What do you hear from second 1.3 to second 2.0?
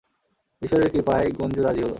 গুঞ্জু রাজি হলো।